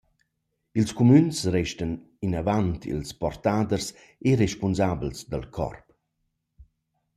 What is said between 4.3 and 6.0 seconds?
respunsabels dal corp.